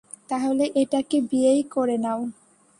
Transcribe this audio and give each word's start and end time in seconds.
তাহলে 0.29 0.65
এটাকে 0.75 1.17
বিয়েই 1.29 1.63
করে 1.73 1.95
নাও? 1.97 2.21